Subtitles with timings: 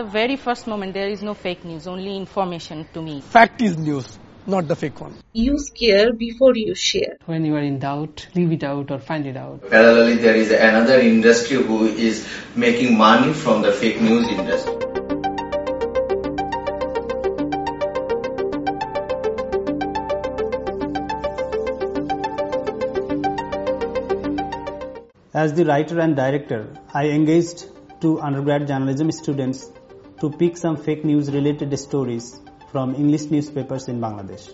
[0.00, 3.20] The very first moment there is no fake news, only information to me.
[3.20, 5.14] Fact is news, not the fake one.
[5.34, 7.18] Use care before you share.
[7.26, 9.60] When you are in doubt, leave it out or find it out.
[9.60, 12.26] Parallelly, there is another industry who is
[12.56, 14.72] making money from the fake news industry.
[25.34, 27.66] As the writer and director, I engaged
[28.00, 29.70] two undergrad journalism students
[30.20, 34.52] to pick some fake news related stories from English newspapers in Bangladesh.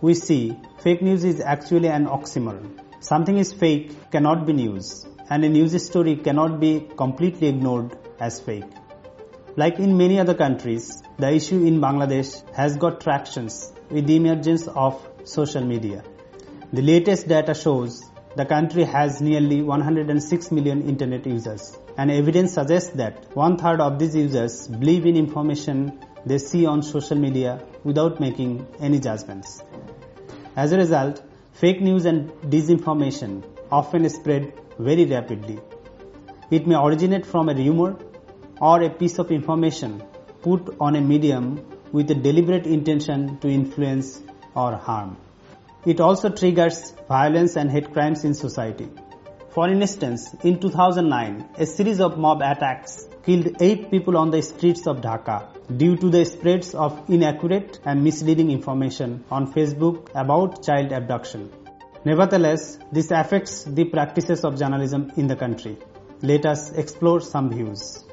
[0.00, 2.80] We see fake news is actually an oxymoron.
[3.00, 8.40] Something is fake cannot be news and a news story cannot be completely ignored as
[8.40, 8.64] fake.
[9.56, 14.66] Like in many other countries, the issue in Bangladesh has got tractions with the emergence
[14.66, 16.02] of social media.
[16.72, 18.02] The latest data shows
[18.36, 23.98] the country has nearly 106 million internet users, and evidence suggests that one third of
[23.98, 29.62] these users believe in information they see on social media without making any judgments.
[30.54, 31.22] As a result,
[31.54, 35.58] fake news and disinformation often spread very rapidly.
[36.50, 37.96] It may originate from a rumor
[38.60, 40.02] or a piece of information
[40.42, 44.20] put on a medium with a deliberate intention to influence
[44.54, 45.16] or harm.
[45.86, 48.90] It also triggers violence and hate crimes in society.
[49.50, 54.86] For instance, in 2009, a series of mob attacks killed eight people on the streets
[54.86, 60.92] of Dhaka due to the spreads of inaccurate and misleading information on Facebook about child
[60.92, 61.50] abduction.
[62.04, 65.78] Nevertheless, this affects the practices of journalism in the country.
[66.22, 68.04] Let us explore some views.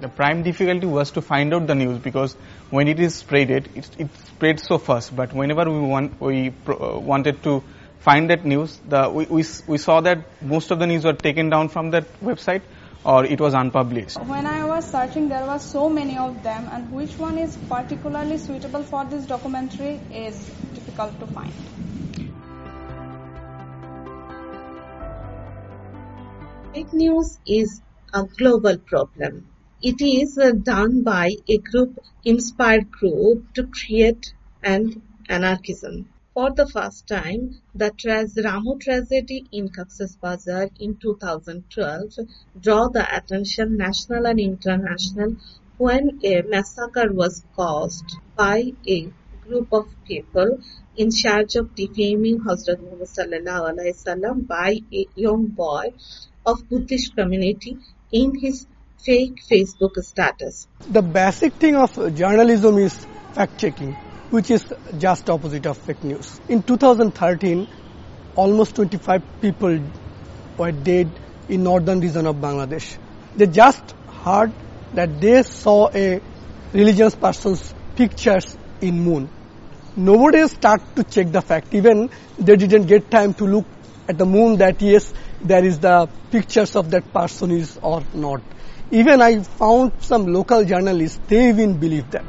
[0.00, 2.34] The prime difficulty was to find out the news because
[2.70, 5.14] when it is spreaded, it, it spreads so fast.
[5.14, 7.62] But whenever we want, we uh, wanted to
[7.98, 11.50] find that news, the, we, we, we saw that most of the news were taken
[11.50, 12.62] down from that website
[13.04, 14.18] or it was unpublished.
[14.24, 18.38] When I was searching, there were so many of them, and which one is particularly
[18.38, 20.36] suitable for this documentary is
[20.74, 21.52] difficult to find.
[26.74, 27.80] Fake news is
[28.12, 29.46] a global problem.
[29.82, 36.06] It is uh, done by a group inspired group to create an anarchism.
[36.34, 42.12] For the first time, the Ramu tragedy in Cox's Bazar in 2012
[42.60, 45.36] draw the attention national and international
[45.78, 49.10] when a massacre was caused by a
[49.46, 50.58] group of people
[50.98, 55.94] in charge of defaming Hazrat Muhammad by a young boy
[56.44, 57.78] of Buddhist community
[58.12, 58.66] in his
[59.04, 60.66] fake Facebook status.
[60.88, 62.94] The basic thing of journalism is
[63.32, 63.92] fact checking,
[64.30, 64.64] which is
[64.98, 66.40] just opposite of fake news.
[66.48, 67.66] In 2013,
[68.36, 69.80] almost 25 people
[70.58, 71.10] were dead
[71.48, 72.98] in northern region of Bangladesh.
[73.36, 74.52] They just heard
[74.94, 76.20] that they saw a
[76.72, 79.28] religious person's pictures in moon.
[79.96, 81.74] Nobody start to check the fact.
[81.74, 83.64] Even they didn't get time to look
[84.08, 85.12] at the moon that yes,
[85.42, 88.40] there is the pictures of that person is or not.
[88.92, 92.24] Even I found some local journalists, they even believe that.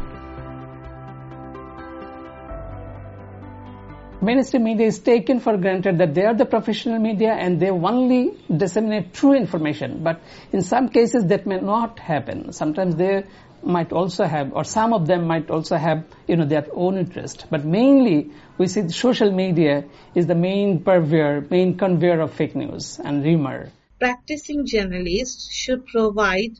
[4.21, 8.37] Mainstream media is taken for granted that they are the professional media and they only
[8.55, 10.03] disseminate true information.
[10.03, 10.21] But
[10.51, 12.53] in some cases that may not happen.
[12.53, 13.23] Sometimes they
[13.63, 17.47] might also have, or some of them might also have, you know, their own interest.
[17.49, 18.29] But mainly,
[18.59, 23.71] we see social media is the main purveyor, main conveyor of fake news and rumor.
[24.01, 26.57] Practicing journalists should provide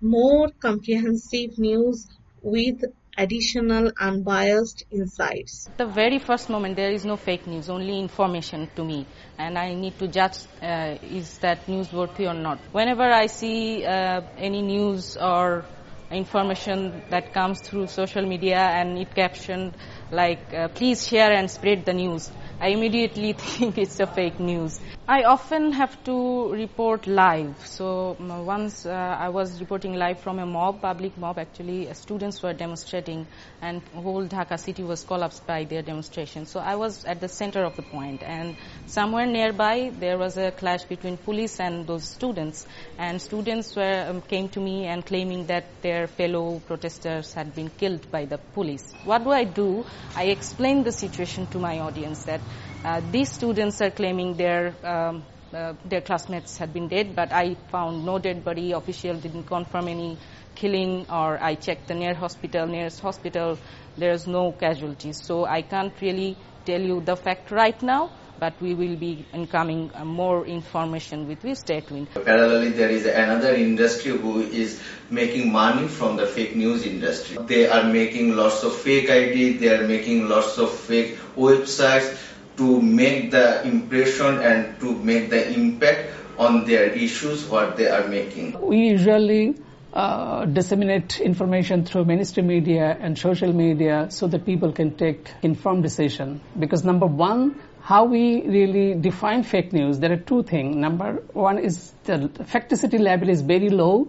[0.00, 2.06] more comprehensive news
[2.42, 2.84] with
[3.18, 5.68] additional unbiased insights.
[5.78, 9.04] The very first moment there is no fake news, only information to me,
[9.36, 12.60] and I need to judge uh, is that news worthy or not.
[12.70, 15.64] Whenever I see uh, any news or
[16.12, 19.74] information that comes through social media and it captioned
[20.12, 22.30] like uh, please share and spread the news
[22.60, 27.64] i immediately think it's a fake news i often have to report live.
[27.64, 32.42] So once uh, i was reporting live from a mob public mob actually uh, students
[32.42, 33.24] were demonstrating
[33.62, 36.44] and whole dhaka city was collapsed by their demonstration.
[36.44, 38.56] So i was at the center of the point and
[38.86, 42.66] somewhere nearby there was a clash between police and those students.
[42.98, 47.70] And students were um, came to me and claiming that their fellow protesters had been
[47.70, 48.92] killed by the police.
[49.04, 49.84] What do i do?
[50.16, 52.40] I explained the situation to my audience that
[52.84, 57.54] uh, these students are claiming their um, uh, their classmates had been dead, but I
[57.70, 58.72] found no dead body.
[58.72, 60.18] Official didn't confirm any
[60.54, 63.58] killing, or I checked the near hospital, nearest hospital.
[63.96, 68.10] There's no casualties, so I can't really tell you the fact right now.
[68.38, 72.08] but we will be incoming uh, more information with stay tuned.
[72.14, 77.38] Parallelly, there is another industry who is making money from the fake news industry.
[77.46, 82.25] They are making lots of fake ID, they are making lots of fake websites
[82.56, 88.06] to make the impression and to make the impact on their issues what they are
[88.08, 88.58] making.
[88.60, 89.56] We usually
[89.92, 95.82] uh, disseminate information through mainstream media and social media so that people can take informed
[95.82, 96.40] decision.
[96.58, 100.76] Because number one, how we really define fake news, there are two things.
[100.76, 104.08] Number one is the facticity level is very low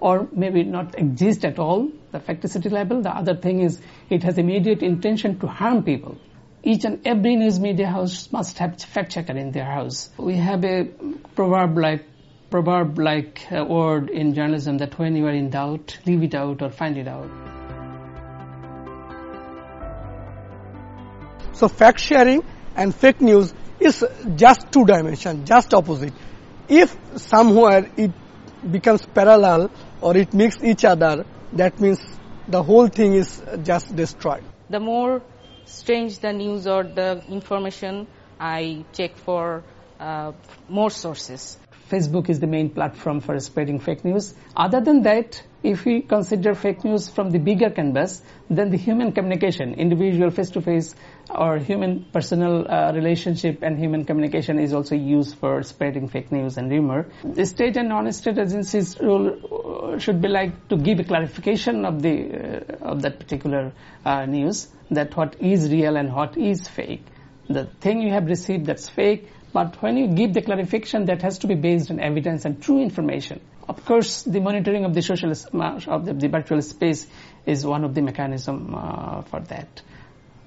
[0.00, 3.02] or maybe not exist at all, the facticity level.
[3.02, 3.80] The other thing is
[4.10, 6.18] it has immediate intention to harm people.
[6.66, 10.08] Each and every news media house must have fact checker in their house.
[10.16, 10.84] We have a
[11.36, 12.06] proverb like
[12.48, 16.62] proverb like uh, word in journalism that when you are in doubt, leave it out
[16.62, 17.28] or find it out.
[21.52, 22.42] So fact sharing
[22.74, 24.02] and fake news is
[24.34, 26.14] just two dimension, just opposite.
[26.66, 28.10] If somewhere it
[28.70, 29.70] becomes parallel
[30.00, 32.00] or it mixes each other, that means
[32.48, 34.44] the whole thing is just destroyed.
[34.70, 35.20] The more
[35.66, 38.06] strange the news or the information,
[38.38, 39.64] I check for
[40.00, 40.32] uh,
[40.68, 41.58] more sources.
[41.90, 44.34] Facebook is the main platform for spreading fake news.
[44.56, 49.12] Other than that, if we consider fake news from the bigger canvas, then the human
[49.12, 50.94] communication, individual face-to-face
[51.30, 56.56] or human personal uh, relationship and human communication is also used for spreading fake news
[56.56, 57.08] and rumor.
[57.22, 62.02] The state and non-state agencies role uh, should be like to give a clarification of
[62.02, 63.72] the uh, of that particular
[64.04, 67.04] uh, news that what is real and what is fake.
[67.48, 71.38] The thing you have received that's fake but when you give the clarification, that has
[71.38, 73.40] to be based on evidence and true information.
[73.68, 77.06] Of course, the monitoring of the social of the, the virtual space
[77.46, 79.80] is one of the mechanism uh, for that.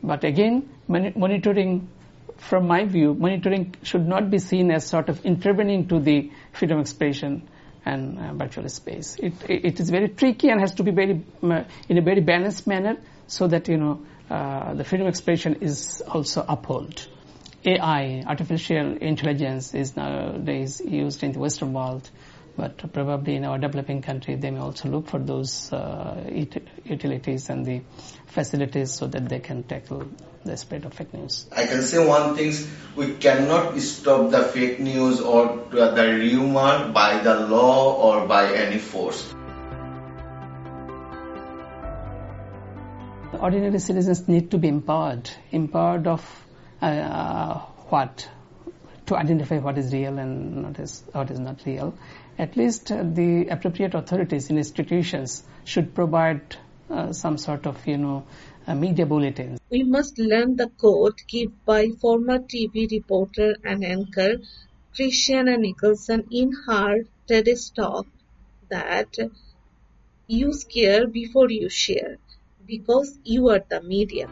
[0.04, 1.88] But again, monitoring,
[2.36, 6.80] from my view, monitoring should not be seen as sort of intervening to the freedom
[6.80, 7.48] of expression
[7.86, 9.15] and uh, virtual space.
[9.15, 12.68] It, it is very tricky and has to be very uh, in a very balanced
[12.68, 17.07] manner so that you know uh, the freedom of expression is also upheld.
[17.68, 22.10] AI, artificial intelligence, is nowadays used in the Western world,
[22.56, 26.24] but probably in our developing country, they may also look for those uh,
[26.86, 27.81] utilities and the
[28.28, 30.08] facilities so that they can tackle
[30.46, 31.46] the spread of fake news.
[31.52, 32.54] I can say one thing,
[32.96, 38.78] we cannot stop the fake news or the rumor by the law or by any
[38.80, 39.34] force.
[43.38, 46.46] Ordinary citizens need to be empowered, empowered of
[46.79, 48.29] what
[49.07, 51.94] to identify what is real and what is, what is not real.
[52.38, 56.57] At least uh, the appropriate authorities in institutions should provide
[56.89, 58.25] uh, some sort of, you know,
[58.68, 59.59] media bulletins.
[59.69, 64.35] We must learn the code given by former TV reporter and anchor
[64.94, 68.07] Christiana Nicholson in her TEDx talk
[68.69, 69.15] that
[70.27, 72.18] you scare before you share
[72.65, 74.27] because you are the media.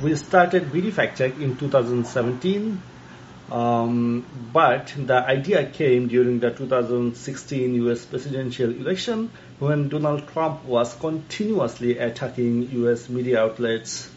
[0.00, 2.80] We started BD Fact Check in 2017,
[3.50, 10.94] um, but the idea came during the 2016 US presidential election when Donald Trump was
[10.94, 14.08] continuously attacking US media outlets.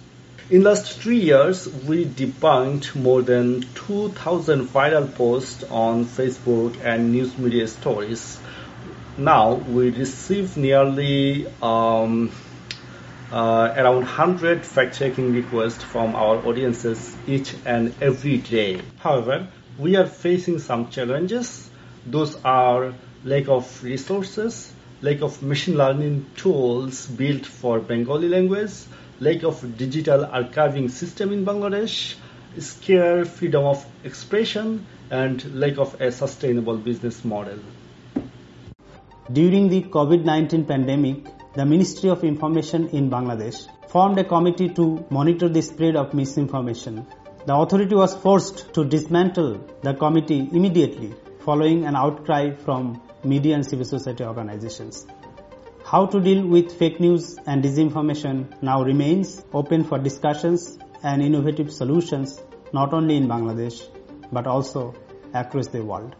[0.52, 7.36] In last three years, we debunked more than 2,000 viral posts on Facebook and news
[7.40, 8.38] media stories.
[9.18, 12.32] Now we receive nearly um,
[13.32, 18.82] uh, around 100 fact-checking requests from our audiences each and every day.
[19.00, 19.48] However,
[19.78, 21.70] we are facing some challenges.
[22.06, 28.74] Those are lack of resources, lack of machine learning tools built for Bengali language,
[29.20, 32.16] lack of digital archiving system in Bangladesh,
[32.58, 37.60] scare freedom of expression, and lack of a sustainable business model.
[39.32, 45.50] During the COVID-19 pandemic, the Ministry of Information in Bangladesh formed a committee to monitor
[45.50, 47.06] the spread of misinformation.
[47.46, 53.66] The authority was forced to dismantle the committee immediately following an outcry from media and
[53.66, 55.06] civil society organizations.
[55.84, 61.74] How to deal with fake news and disinformation now remains open for discussions and innovative
[61.74, 62.42] solutions
[62.72, 63.90] not only in Bangladesh
[64.32, 64.94] but also
[65.34, 66.16] across the world.